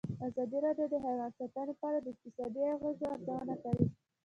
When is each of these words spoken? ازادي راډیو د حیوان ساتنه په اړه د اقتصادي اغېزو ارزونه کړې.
ازادي 0.27 0.57
راډیو 0.65 0.87
د 0.91 0.95
حیوان 1.05 1.31
ساتنه 1.37 1.73
په 1.79 1.85
اړه 1.89 1.99
د 2.03 2.07
اقتصادي 2.13 2.61
اغېزو 2.75 3.05
ارزونه 3.13 3.55
کړې. 3.63 3.83